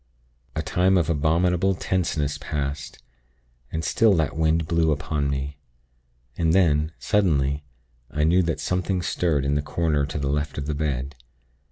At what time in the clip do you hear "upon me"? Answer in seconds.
4.91-5.59